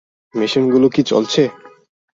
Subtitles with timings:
[0.33, 1.41] মেশিনগুলো কি চলছে?